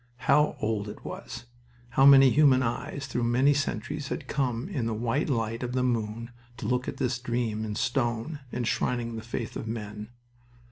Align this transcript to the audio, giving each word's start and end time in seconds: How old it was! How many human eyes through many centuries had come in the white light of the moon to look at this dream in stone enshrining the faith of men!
How 0.25 0.55
old 0.59 0.89
it 0.89 1.05
was! 1.05 1.45
How 1.89 2.07
many 2.07 2.31
human 2.31 2.63
eyes 2.63 3.05
through 3.05 3.25
many 3.25 3.53
centuries 3.53 4.07
had 4.07 4.27
come 4.27 4.67
in 4.67 4.87
the 4.87 4.95
white 4.95 5.29
light 5.29 5.61
of 5.61 5.73
the 5.73 5.83
moon 5.83 6.31
to 6.57 6.65
look 6.65 6.87
at 6.87 6.97
this 6.97 7.19
dream 7.19 7.63
in 7.63 7.75
stone 7.75 8.39
enshrining 8.51 9.15
the 9.15 9.21
faith 9.21 9.55
of 9.55 9.67
men! 9.67 10.09